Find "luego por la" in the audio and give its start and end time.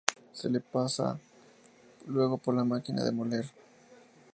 2.07-2.63